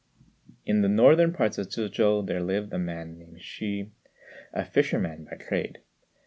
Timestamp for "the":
0.81-0.89